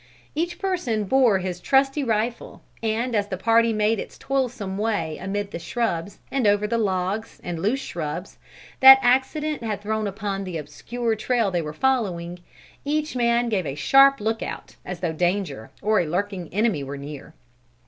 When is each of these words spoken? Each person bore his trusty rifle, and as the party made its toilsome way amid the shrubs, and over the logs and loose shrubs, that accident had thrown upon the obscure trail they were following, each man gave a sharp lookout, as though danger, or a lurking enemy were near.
Each 0.33 0.57
person 0.57 1.03
bore 1.03 1.37
his 1.37 1.59
trusty 1.59 2.03
rifle, 2.03 2.63
and 2.81 3.13
as 3.15 3.27
the 3.27 3.37
party 3.37 3.71
made 3.71 3.99
its 3.99 4.17
toilsome 4.17 4.79
way 4.79 5.19
amid 5.19 5.51
the 5.51 5.59
shrubs, 5.59 6.17
and 6.31 6.47
over 6.47 6.65
the 6.65 6.79
logs 6.79 7.39
and 7.43 7.59
loose 7.59 7.81
shrubs, 7.81 8.39
that 8.79 8.97
accident 9.03 9.61
had 9.63 9.79
thrown 9.81 10.07
upon 10.07 10.43
the 10.43 10.57
obscure 10.57 11.15
trail 11.15 11.51
they 11.51 11.61
were 11.61 11.71
following, 11.71 12.39
each 12.83 13.15
man 13.15 13.47
gave 13.47 13.67
a 13.67 13.75
sharp 13.75 14.19
lookout, 14.19 14.75
as 14.83 15.01
though 15.01 15.13
danger, 15.13 15.69
or 15.83 15.99
a 15.99 16.07
lurking 16.07 16.51
enemy 16.51 16.83
were 16.83 16.97
near. 16.97 17.35